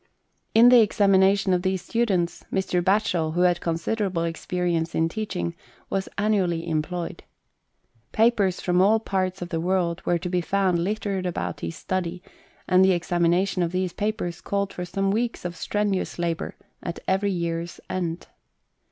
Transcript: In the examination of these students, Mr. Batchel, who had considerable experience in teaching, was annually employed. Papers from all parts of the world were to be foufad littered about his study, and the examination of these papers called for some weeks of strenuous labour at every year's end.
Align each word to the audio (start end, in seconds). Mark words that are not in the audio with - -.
In 0.55 0.69
the 0.69 0.81
examination 0.81 1.53
of 1.53 1.61
these 1.61 1.83
students, 1.83 2.43
Mr. 2.51 2.81
Batchel, 2.83 3.33
who 3.35 3.41
had 3.41 3.61
considerable 3.61 4.23
experience 4.23 4.95
in 4.95 5.09
teaching, 5.09 5.53
was 5.91 6.09
annually 6.17 6.67
employed. 6.67 7.21
Papers 8.11 8.59
from 8.61 8.81
all 8.81 8.99
parts 8.99 9.43
of 9.43 9.49
the 9.49 9.61
world 9.61 10.01
were 10.03 10.17
to 10.17 10.27
be 10.27 10.41
foufad 10.41 10.75
littered 10.79 11.27
about 11.27 11.59
his 11.59 11.75
study, 11.75 12.23
and 12.67 12.83
the 12.83 12.93
examination 12.93 13.61
of 13.61 13.71
these 13.71 13.93
papers 13.93 14.41
called 14.41 14.73
for 14.73 14.85
some 14.85 15.11
weeks 15.11 15.45
of 15.45 15.55
strenuous 15.55 16.17
labour 16.17 16.55
at 16.81 16.99
every 17.07 17.29
year's 17.31 17.79
end. 17.87 18.25